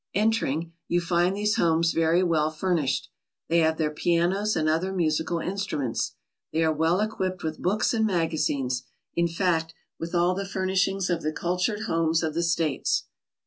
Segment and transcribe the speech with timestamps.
[0.15, 3.11] Entering, you find these homes very well furnished.
[3.49, 6.15] They have their pianos and other musical instruments.
[6.51, 8.81] They are well equipped with books and magazines,
[9.13, 13.03] in fact, with all the furnishings of the cultured homes of the States.